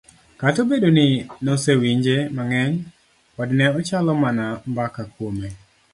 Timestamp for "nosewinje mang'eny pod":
1.45-3.49